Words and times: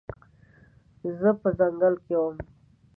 زه 1.19 1.29
په 1.41 1.49
ځنګل 1.57 1.95
کې 2.05 2.15
وم 2.21 2.35